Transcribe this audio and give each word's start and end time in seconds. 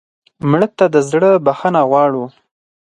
مړه 0.49 0.67
ته 0.77 0.85
د 0.93 0.95
زړه 1.09 1.29
بښنه 1.45 1.81
غواړو 1.89 2.23